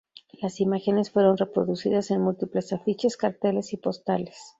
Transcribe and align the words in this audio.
Las 0.41 0.59
imágenes 0.61 1.11
fueron 1.11 1.37
reproducidas 1.37 2.09
en 2.09 2.21
múltiples 2.21 2.73
afiches, 2.73 3.17
carteles 3.17 3.71
y 3.73 3.77
postales. 3.77 4.35